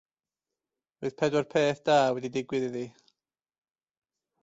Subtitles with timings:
[1.01, 2.85] Roedd pedwar peth da wedi digwydd iddi.